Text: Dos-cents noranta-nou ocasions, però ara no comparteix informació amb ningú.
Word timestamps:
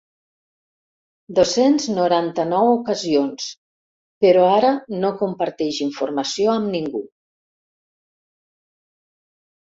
Dos-cents 1.39 1.83
noranta-nou 1.97 2.69
ocasions, 2.77 3.49
però 4.25 4.45
ara 4.53 4.71
no 5.03 5.11
comparteix 5.19 5.77
informació 5.87 6.55
amb 6.55 6.73
ningú. 6.77 7.03